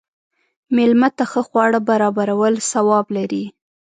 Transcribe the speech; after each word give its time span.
مېلمه 0.75 1.09
ته 1.17 1.23
ښه 1.31 1.41
خواړه 1.47 1.79
برابرول 1.89 2.53
ثواب 2.71 3.05
لري. 3.17 3.45